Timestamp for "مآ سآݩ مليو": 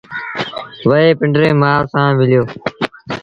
1.61-2.43